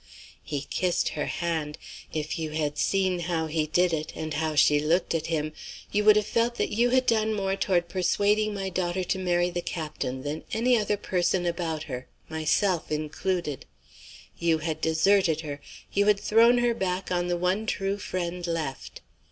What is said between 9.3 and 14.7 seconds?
the Captain than any other person about her, myself included. You